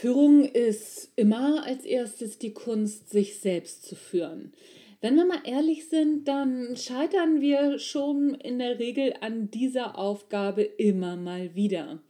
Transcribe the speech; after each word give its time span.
Führung 0.00 0.46
ist 0.46 1.12
immer 1.16 1.62
als 1.66 1.84
erstes 1.84 2.38
die 2.38 2.54
Kunst, 2.54 3.10
sich 3.10 3.38
selbst 3.38 3.84
zu 3.84 3.94
führen. 3.94 4.54
Wenn 5.02 5.14
wir 5.14 5.26
mal 5.26 5.42
ehrlich 5.44 5.90
sind, 5.90 6.26
dann 6.26 6.74
scheitern 6.74 7.42
wir 7.42 7.78
schon 7.78 8.32
in 8.32 8.58
der 8.58 8.78
Regel 8.78 9.12
an 9.20 9.50
dieser 9.50 9.98
Aufgabe 9.98 10.62
immer 10.62 11.16
mal 11.16 11.54
wieder. 11.54 12.00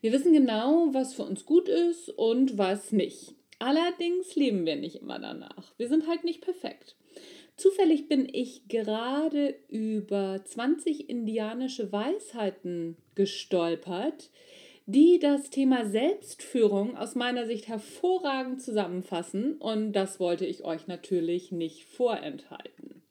Wir 0.00 0.12
wissen 0.12 0.32
genau, 0.32 0.90
was 0.92 1.14
für 1.14 1.24
uns 1.24 1.44
gut 1.44 1.68
ist 1.68 2.08
und 2.08 2.56
was 2.56 2.92
nicht. 2.92 3.34
Allerdings 3.58 4.36
leben 4.36 4.64
wir 4.64 4.76
nicht 4.76 5.02
immer 5.02 5.18
danach. 5.18 5.74
Wir 5.76 5.88
sind 5.88 6.06
halt 6.06 6.22
nicht 6.22 6.40
perfekt. 6.40 6.94
Zufällig 7.56 8.06
bin 8.06 8.28
ich 8.32 8.68
gerade 8.68 9.56
über 9.68 10.40
20 10.44 11.10
indianische 11.10 11.90
Weisheiten 11.90 12.96
gestolpert, 13.16 14.30
die 14.86 15.18
das 15.18 15.48
Thema 15.48 15.86
Selbstführung 15.86 16.96
aus 16.96 17.14
meiner 17.14 17.46
Sicht 17.46 17.68
hervorragend 17.68 18.60
zusammenfassen 18.60 19.54
und 19.54 19.92
das 19.92 20.20
wollte 20.20 20.44
ich 20.44 20.64
euch 20.64 20.86
natürlich 20.86 21.52
nicht 21.52 21.86
vorenthalten. 21.86 23.02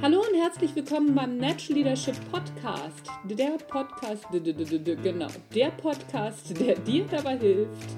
Hallo 0.00 0.20
und 0.20 0.40
herzlich 0.40 0.76
willkommen 0.76 1.14
beim 1.14 1.38
Natural 1.38 1.78
Leadership 1.78 2.14
Podcast. 2.30 3.10
Der 3.24 3.58
Podcast, 3.66 4.26
genau, 4.30 5.28
der 5.52 5.70
Podcast, 5.70 6.60
der 6.60 6.76
dir 6.76 7.04
dabei 7.10 7.36
hilft, 7.36 7.96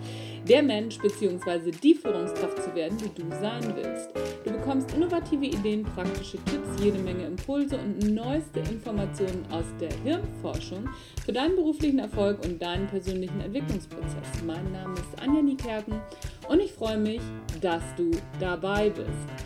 der 0.49 0.63
Mensch 0.63 0.99
bzw. 0.99 1.73
die 1.73 1.95
Führungskraft 1.95 2.63
zu 2.63 2.75
werden, 2.75 2.97
die 2.97 3.21
du 3.21 3.29
sein 3.29 3.75
willst. 3.77 4.36
Bekommst 4.67 4.95
innovative 4.95 5.45
Ideen, 5.45 5.85
praktische 5.85 6.39
Tipps, 6.39 6.83
jede 6.83 6.99
Menge 6.99 7.25
Impulse 7.25 7.79
und 7.79 8.13
neueste 8.13 8.59
Informationen 8.59 9.47
aus 9.53 9.65
der 9.81 9.93
Hirnforschung 10.03 10.89
für 11.25 11.33
deinen 11.33 11.55
beruflichen 11.55 12.01
Erfolg 12.01 12.45
und 12.45 12.61
deinen 12.61 12.89
persönlichen 12.89 13.41
Entwicklungsprozess. 13.41 14.43
Mein 14.45 14.73
Name 14.73 14.95
ist 14.95 15.23
Anja 15.23 15.41
Niekerken 15.41 16.01
und 16.49 16.59
ich 16.59 16.73
freue 16.73 16.99
mich, 16.99 17.21
dass 17.61 17.85
du 17.97 18.11
dabei 18.41 18.91
bist. 18.91 19.46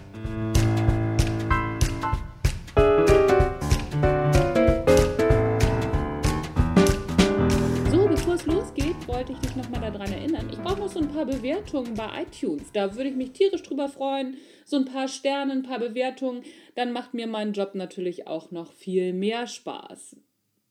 Wollte 9.20 9.32
ich 9.32 9.38
dich 9.40 9.54
nochmal 9.54 9.82
daran 9.82 10.10
erinnern. 10.10 10.48
Ich 10.50 10.58
brauche 10.58 10.78
noch 10.78 10.88
so 10.88 10.98
ein 10.98 11.12
paar 11.12 11.26
Bewertungen 11.26 11.92
bei 11.92 12.22
iTunes. 12.22 12.72
Da 12.72 12.96
würde 12.96 13.10
ich 13.10 13.16
mich 13.16 13.32
tierisch 13.32 13.62
drüber 13.62 13.90
freuen. 13.90 14.38
So 14.64 14.78
ein 14.78 14.86
paar 14.86 15.08
Sterne, 15.08 15.52
ein 15.52 15.62
paar 15.62 15.78
Bewertungen. 15.78 16.42
Dann 16.74 16.94
macht 16.94 17.12
mir 17.12 17.26
mein 17.26 17.52
Job 17.52 17.74
natürlich 17.74 18.26
auch 18.26 18.50
noch 18.50 18.72
viel 18.72 19.12
mehr 19.12 19.46
Spaß. 19.46 20.16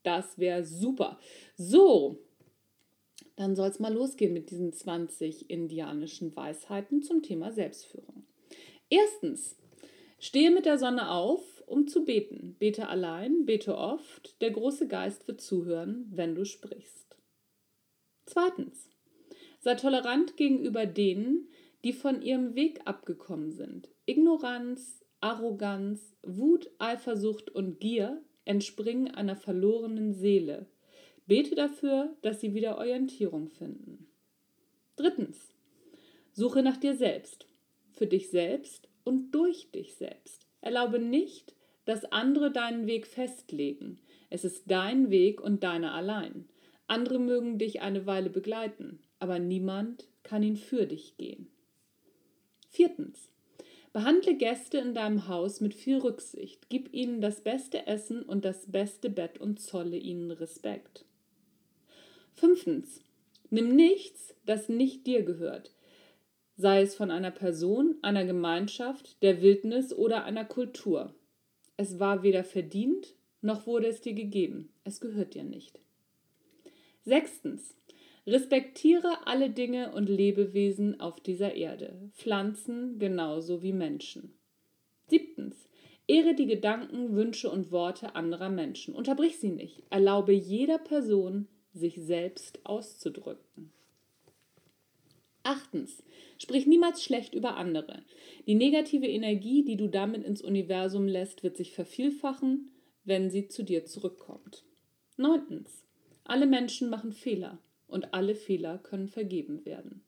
Das 0.02 0.39
wäre 0.39 0.66
super. 0.66 1.19
So, 1.58 2.17
dann 3.36 3.56
soll 3.56 3.69
es 3.69 3.78
mal 3.78 3.94
losgehen 3.94 4.33
mit 4.33 4.50
diesen 4.50 4.73
20 4.73 5.52
indianischen 5.52 6.36
Weisheiten 6.36 7.03
zum 7.03 7.22
Thema 7.22 7.52
Selbstführung. 7.52 8.23
Erstens, 8.89 9.59
stehe 10.17 10.50
mit 10.50 10.66
der 10.66 10.80
Sonne 10.80 11.11
auf, 11.11 11.44
um 11.67 11.88
zu 11.88 12.03
beten. 12.03 12.56
Bete 12.58 12.88
allein, 12.88 13.45
bete 13.45 13.78
oft. 13.78 14.41
Der 14.41 14.50
große 14.50 14.88
Geist 14.88 15.28
wird 15.28 15.39
zuhören, 15.39 16.08
wenn 16.09 16.34
du 16.34 16.45
sprichst. 16.45 17.19
Zweitens, 18.30 18.88
sei 19.59 19.73
tolerant 19.73 20.38
gegenüber 20.38 20.85
denen, 20.85 21.47
die 21.83 21.94
von 21.94 22.22
ihrem 22.22 22.53
Weg 22.53 22.80
abgekommen 22.85 23.52
sind. 23.52 23.89
Ignoranz, 24.05 25.03
Arroganz, 25.19 26.16
Wut, 26.22 26.69
Eifersucht 26.77 27.50
und 27.50 27.80
Gier 27.80 28.22
entspringen 28.45 29.09
einer 29.09 29.35
verlorenen 29.35 30.13
Seele. 30.13 30.67
Bete 31.25 31.55
dafür, 31.55 32.16
dass 32.22 32.39
sie 32.39 32.53
wieder 32.53 32.77
Orientierung 32.77 33.50
finden. 33.50 34.07
Drittens, 34.95 35.52
suche 36.31 36.61
nach 36.61 36.77
dir 36.77 36.95
selbst, 36.95 37.47
für 37.94 38.05
dich 38.05 38.30
selbst 38.30 38.89
und 39.03 39.31
durch 39.31 39.72
dich 39.72 39.95
selbst. 39.95 40.45
Erlaube 40.62 41.00
nicht, 41.00 41.56
dass 41.85 42.06
andere 42.06 42.51
deinen 42.51 42.85
Weg 42.85 43.07
festlegen. 43.07 44.00
Es 44.29 44.45
ist 44.45 44.69
dein 44.69 45.09
Weg 45.09 45.41
und 45.41 45.63
deiner 45.63 45.95
allein. 45.95 46.47
Andere 46.89 47.19
mögen 47.19 47.59
dich 47.59 47.81
eine 47.81 48.07
Weile 48.07 48.31
begleiten, 48.31 49.00
aber 49.19 49.38
niemand 49.38 50.07
kann 50.23 50.41
ihn 50.41 50.57
für 50.57 50.88
dich 50.88 51.17
gehen. 51.17 51.47
Viertens. 52.67 53.29
Behandle 53.94 54.35
Gäste 54.35 54.79
in 54.79 54.95
deinem 54.95 55.27
Haus 55.27 55.61
mit 55.61 55.75
viel 55.75 56.00
Rücksicht. 56.00 56.67
Gib 56.69 56.91
ihnen 56.91 57.22
das 57.22 57.41
beste 57.41 57.85
Essen 57.85 58.23
und 58.23 58.44
das 58.44 58.72
beste 58.72 59.11
Bett 59.11 59.39
und 59.39 59.59
zolle 59.59 59.97
ihnen 59.97 60.31
Respekt. 60.31 61.05
Fünftens. 62.33 63.03
Nimm 63.51 63.75
nichts, 63.75 64.33
das 64.47 64.67
nicht 64.67 65.06
dir 65.06 65.21
gehört, 65.21 65.71
sei 66.56 66.81
es 66.81 66.95
von 66.95 67.11
einer 67.11 67.31
Person, 67.31 67.97
einer 68.01 68.25
Gemeinschaft, 68.25 69.21
der 69.21 69.44
Wildnis 69.44 69.94
oder 69.94 70.23
einer 70.23 70.45
Kultur. 70.45 71.13
Es 71.77 72.00
war 72.00 72.23
weder 72.23 72.44
verdient, 72.44 73.13
noch 73.41 73.67
wurde 73.67 73.88
es 73.88 74.01
dir 74.01 74.13
gegeben. 74.13 74.73
Es 74.83 75.00
gehört 75.00 75.35
dir 75.35 75.44
nicht. 75.44 75.79
Sechstens. 77.04 77.76
Respektiere 78.28 79.26
alle 79.26 79.50
Dinge 79.50 79.92
und 79.94 80.08
Lebewesen 80.08 81.00
auf 81.00 81.20
dieser 81.20 81.56
Erde, 81.56 82.12
Pflanzen 82.14 83.00
genauso 83.00 83.64
wie 83.64 83.74
Menschen. 83.74 84.34
Siebtens. 85.08 85.56
Ehre 86.08 86.34
die 86.34 86.48
Gedanken, 86.48 87.16
Wünsche 87.16 87.50
und 87.50 87.72
Worte 87.72 88.16
anderer 88.16 88.50
Menschen. 88.50 88.96
Unterbrich 88.96 89.38
sie 89.38 89.52
nicht. 89.52 89.84
Erlaube 89.90 90.34
jeder 90.34 90.80
Person, 90.80 91.48
sich 91.74 91.96
selbst 92.02 92.66
auszudrücken. 92.66 93.72
Achtens. 95.44 96.04
Sprich 96.38 96.68
niemals 96.68 97.04
schlecht 97.04 97.34
über 97.34 97.58
andere. 97.58 98.04
Die 98.48 98.56
negative 98.56 99.08
Energie, 99.08 99.64
die 99.64 99.78
du 99.78 99.88
damit 99.88 100.24
ins 100.24 100.42
Universum 100.42 101.08
lässt, 101.08 101.44
wird 101.44 101.58
sich 101.58 101.72
vervielfachen, 101.72 102.72
wenn 103.04 103.30
sie 103.30 103.48
zu 103.48 103.64
dir 103.64 103.86
zurückkommt. 103.86 104.64
Neuntens. 105.18 105.84
Alle 106.29 106.45
Menschen 106.45 106.91
machen 106.91 107.12
Fehler 107.12 107.57
und 107.88 108.13
alle 108.13 108.35
Fehler 108.35 108.78
können 108.78 109.07
vergeben 109.07 109.66
werden. 109.66 110.03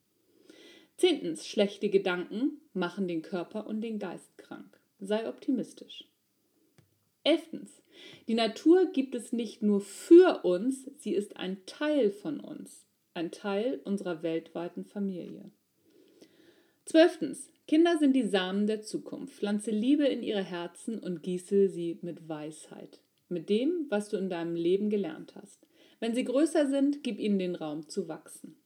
Zehntens, 0.96 1.48
schlechte 1.48 1.90
Gedanken 1.90 2.62
machen 2.74 3.08
den 3.08 3.24
Körper 3.24 3.66
und 3.66 3.82
den 3.82 3.98
Geist 3.98 4.38
krank. 4.38 4.80
Sei 5.00 5.28
optimistisch. 5.28 6.08
Elftens, 7.24 7.82
die 8.28 8.36
Natur 8.36 8.92
gibt 8.92 9.16
es 9.16 9.34
nicht 9.34 9.64
nur 9.64 9.82
für 9.82 10.46
uns, 10.46 10.92
sie 11.00 11.16
ist 11.16 11.38
ein 11.38 11.66
Teil 11.66 12.12
von 12.12 12.40
uns, 12.40 12.86
ein 13.16 13.32
Teil 13.32 13.82
unserer 13.84 14.22
weltweiten 14.22 14.86
Familie. 14.86 15.50
Zwölftens, 16.86 17.50
Kinder 17.68 17.98
sind 17.98 18.14
die 18.14 18.28
Samen 18.28 18.68
der 18.68 18.84
Zukunft. 18.84 19.34
Pflanze 19.34 19.72
Liebe 19.72 20.06
in 20.06 20.22
ihre 20.22 20.44
Herzen 20.44 21.00
und 21.00 21.24
gieße 21.24 21.68
sie 21.68 21.98
mit 22.04 22.30
Weisheit, 22.30 23.00
mit 23.28 23.50
dem, 23.50 23.88
was 23.90 24.10
du 24.10 24.18
in 24.18 24.30
deinem 24.30 24.56
Leben 24.56 24.92
gelernt 24.92 25.34
hast. 25.36 25.66
Wenn 26.02 26.16
sie 26.16 26.24
größer 26.26 26.68
sind, 26.68 27.04
gib 27.04 27.20
ihnen 27.20 27.38
den 27.38 27.56
Raum 27.56 27.88
zu 27.88 28.08
wachsen. 28.08 28.58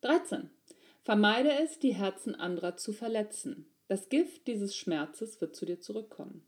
13. 0.00 0.50
Vermeide 1.04 1.52
es, 1.52 1.78
die 1.78 1.94
Herzen 1.94 2.34
anderer 2.34 2.76
zu 2.76 2.92
verletzen. 2.92 3.66
Das 3.86 4.08
Gift 4.08 4.48
dieses 4.48 4.76
Schmerzes 4.76 5.40
wird 5.40 5.54
zu 5.54 5.64
dir 5.64 5.80
zurückkommen. 5.80 6.44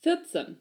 14. 0.00 0.56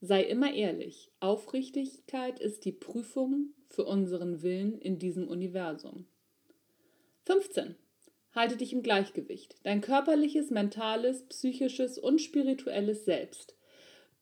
Sei 0.00 0.24
immer 0.24 0.52
ehrlich. 0.52 1.12
Aufrichtigkeit 1.20 2.40
ist 2.40 2.64
die 2.64 2.72
Prüfung 2.72 3.54
für 3.68 3.84
unseren 3.84 4.42
Willen 4.42 4.80
in 4.80 4.98
diesem 4.98 5.28
Universum. 5.28 6.06
15. 7.26 7.76
Halte 8.34 8.56
dich 8.56 8.72
im 8.72 8.82
Gleichgewicht. 8.82 9.54
Dein 9.62 9.80
körperliches, 9.80 10.50
mentales, 10.50 11.22
psychisches 11.28 11.98
und 11.98 12.20
spirituelles 12.20 13.04
Selbst 13.04 13.54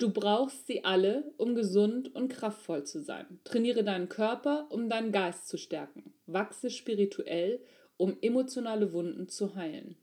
Du 0.00 0.08
brauchst 0.08 0.66
sie 0.66 0.82
alle, 0.82 1.30
um 1.36 1.54
gesund 1.54 2.14
und 2.14 2.30
kraftvoll 2.30 2.84
zu 2.84 3.02
sein. 3.02 3.38
Trainiere 3.44 3.84
deinen 3.84 4.08
Körper, 4.08 4.66
um 4.70 4.88
deinen 4.88 5.12
Geist 5.12 5.46
zu 5.46 5.58
stärken. 5.58 6.14
Wachse 6.24 6.70
spirituell, 6.70 7.60
um 7.98 8.16
emotionale 8.22 8.94
Wunden 8.94 9.28
zu 9.28 9.56
heilen. 9.56 9.96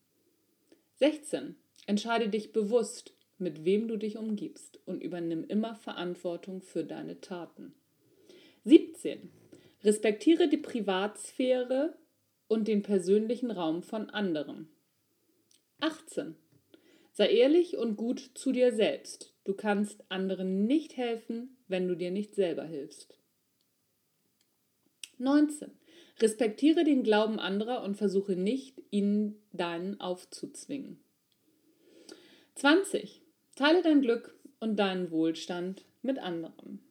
16. 0.97 1.55
Entscheide 1.87 2.29
dich 2.29 2.53
bewusst, 2.53 3.15
mit 3.39 3.65
wem 3.65 3.87
du 3.87 3.97
dich 3.97 4.17
umgibst 4.17 4.79
und 4.85 5.01
übernimm 5.01 5.43
immer 5.43 5.73
Verantwortung 5.73 6.61
für 6.61 6.83
deine 6.83 7.19
Taten. 7.19 7.73
17. 8.65 9.31
Respektiere 9.83 10.47
die 10.47 10.57
Privatsphäre 10.57 11.97
und 12.47 12.67
den 12.67 12.83
persönlichen 12.83 13.49
Raum 13.49 13.81
von 13.81 14.11
anderen. 14.11 14.69
18. 15.79 16.35
Sei 17.17 17.31
ehrlich 17.31 17.77
und 17.77 17.95
gut 17.95 18.19
zu 18.35 18.51
dir 18.51 18.71
selbst. 18.71 19.33
Du 19.43 19.55
kannst 19.55 20.03
anderen 20.07 20.67
nicht 20.67 20.97
helfen, 20.97 21.57
wenn 21.67 21.87
du 21.87 21.95
dir 21.95 22.11
nicht 22.11 22.35
selber 22.35 22.63
hilfst. 22.63 23.17
19. 25.17 25.71
Respektiere 26.21 26.83
den 26.83 27.01
Glauben 27.01 27.39
anderer 27.39 27.81
und 27.81 27.95
versuche 27.95 28.35
nicht, 28.35 28.83
ihnen 28.91 29.41
deinen 29.51 29.99
aufzuzwingen. 29.99 30.99
20. 32.53 33.23
Teile 33.55 33.81
dein 33.81 34.01
Glück 34.01 34.39
und 34.59 34.75
deinen 34.75 35.09
Wohlstand 35.09 35.85
mit 36.03 36.19
anderen. 36.19 36.83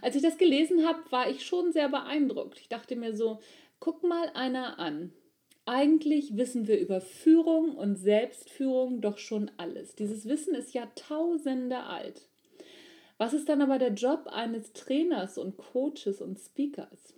Als 0.00 0.16
ich 0.16 0.22
das 0.22 0.38
gelesen 0.38 0.86
habe, 0.86 1.02
war 1.12 1.28
ich 1.28 1.44
schon 1.44 1.72
sehr 1.72 1.90
beeindruckt. 1.90 2.58
Ich 2.58 2.70
dachte 2.70 2.96
mir 2.96 3.14
so, 3.14 3.40
guck 3.78 4.02
mal 4.04 4.30
einer 4.32 4.78
an. 4.78 5.12
Eigentlich 5.72 6.36
wissen 6.36 6.66
wir 6.66 6.80
über 6.80 7.00
Führung 7.00 7.76
und 7.76 7.94
Selbstführung 7.94 9.00
doch 9.00 9.18
schon 9.18 9.52
alles. 9.56 9.94
Dieses 9.94 10.26
Wissen 10.26 10.52
ist 10.56 10.74
Jahrtausende 10.74 11.84
alt. 11.84 12.26
Was 13.18 13.34
ist 13.34 13.48
dann 13.48 13.62
aber 13.62 13.78
der 13.78 13.92
Job 13.92 14.26
eines 14.26 14.72
Trainers 14.72 15.38
und 15.38 15.58
Coaches 15.58 16.20
und 16.20 16.40
Speakers? 16.40 17.14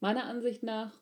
Meiner 0.00 0.24
Ansicht 0.24 0.64
nach, 0.64 1.00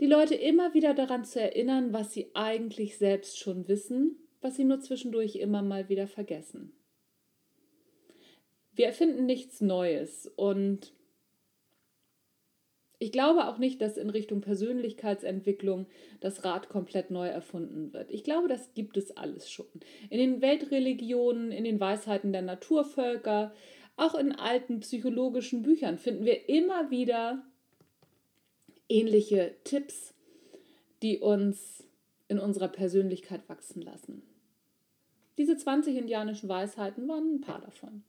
die 0.00 0.06
Leute 0.06 0.34
immer 0.34 0.72
wieder 0.72 0.94
daran 0.94 1.26
zu 1.26 1.38
erinnern, 1.38 1.92
was 1.92 2.14
sie 2.14 2.30
eigentlich 2.32 2.96
selbst 2.96 3.38
schon 3.38 3.68
wissen, 3.68 4.16
was 4.40 4.56
sie 4.56 4.64
nur 4.64 4.80
zwischendurch 4.80 5.36
immer 5.36 5.60
mal 5.60 5.90
wieder 5.90 6.08
vergessen. 6.08 6.72
Wir 8.72 8.86
erfinden 8.86 9.26
nichts 9.26 9.60
Neues 9.60 10.26
und 10.36 10.94
ich 12.98 13.12
glaube 13.12 13.46
auch 13.46 13.58
nicht, 13.58 13.80
dass 13.80 13.96
in 13.96 14.10
Richtung 14.10 14.40
Persönlichkeitsentwicklung 14.40 15.86
das 16.20 16.44
Rad 16.44 16.68
komplett 16.68 17.10
neu 17.10 17.28
erfunden 17.28 17.92
wird. 17.92 18.10
Ich 18.10 18.24
glaube, 18.24 18.48
das 18.48 18.74
gibt 18.74 18.96
es 18.96 19.16
alles 19.16 19.50
schon. 19.50 19.66
In 20.10 20.18
den 20.18 20.40
Weltreligionen, 20.42 21.52
in 21.52 21.64
den 21.64 21.78
Weisheiten 21.78 22.32
der 22.32 22.42
Naturvölker, 22.42 23.52
auch 23.96 24.14
in 24.14 24.32
alten 24.32 24.80
psychologischen 24.80 25.62
Büchern 25.62 25.98
finden 25.98 26.24
wir 26.24 26.48
immer 26.48 26.90
wieder 26.90 27.44
ähnliche 28.88 29.54
Tipps, 29.64 30.14
die 31.02 31.18
uns 31.18 31.84
in 32.26 32.38
unserer 32.38 32.68
Persönlichkeit 32.68 33.48
wachsen 33.48 33.82
lassen. 33.82 34.22
Diese 35.36 35.56
20 35.56 35.96
indianischen 35.96 36.48
Weisheiten 36.48 37.06
waren 37.08 37.36
ein 37.36 37.40
paar 37.40 37.60
davon. 37.60 38.02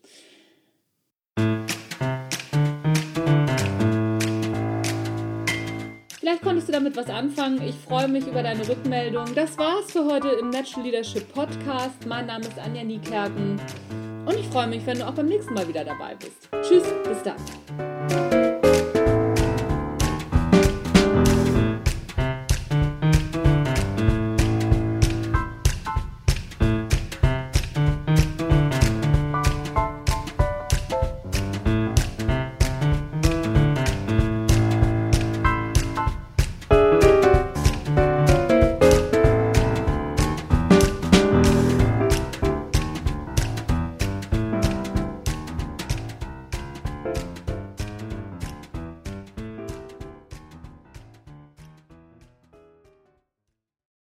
Vielleicht 6.29 6.43
konntest 6.43 6.67
du 6.67 6.73
damit 6.73 6.95
was 6.95 7.09
anfangen. 7.09 7.59
Ich 7.63 7.73
freue 7.73 8.07
mich 8.07 8.27
über 8.27 8.43
deine 8.43 8.69
Rückmeldung. 8.69 9.33
Das 9.33 9.57
war's 9.57 9.91
für 9.91 10.05
heute 10.05 10.27
im 10.27 10.51
Natural 10.51 10.85
Leadership 10.85 11.33
Podcast. 11.33 12.05
Mein 12.05 12.27
Name 12.27 12.45
ist 12.45 12.59
Anja 12.59 12.83
Niekerken 12.83 13.59
und 14.27 14.35
ich 14.35 14.45
freue 14.45 14.67
mich, 14.67 14.85
wenn 14.85 14.99
du 14.99 15.07
auch 15.07 15.13
beim 15.15 15.25
nächsten 15.25 15.55
Mal 15.55 15.67
wieder 15.67 15.83
dabei 15.83 16.13
bist. 16.13 16.47
Tschüss, 16.61 16.83
bis 17.03 17.23
dann. 17.23 18.48